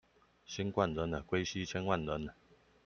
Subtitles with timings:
[0.47, 2.29] 新冠人，歸西千萬人